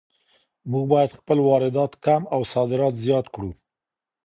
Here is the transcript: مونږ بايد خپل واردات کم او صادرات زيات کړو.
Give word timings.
مونږ 0.71 0.85
بايد 0.91 1.11
خپل 1.19 1.37
واردات 1.47 1.91
کم 2.05 2.21
او 2.33 2.41
صادرات 2.53 2.93
زيات 3.03 3.25
کړو. 3.35 3.51